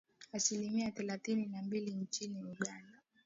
[0.33, 2.99] Asilimia thelathini na mbili nchini Uganda